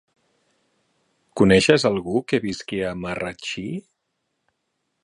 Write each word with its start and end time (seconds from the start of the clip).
Coneixes 1.41 1.85
algú 1.91 2.25
que 2.33 2.41
visqui 2.47 2.81
a 2.89 2.95
Marratxí? 3.05 3.69